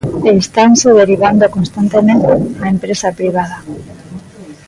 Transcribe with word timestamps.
E 0.29 0.31
estanse 0.43 0.97
derivando 1.01 1.53
constantemente 1.57 2.29
á 2.63 2.65
empresa 2.75 3.15
privada. 3.19 3.57